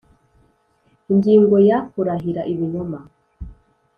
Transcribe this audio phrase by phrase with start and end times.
[1.11, 2.99] Ingingo ya Kurahira ibinyoma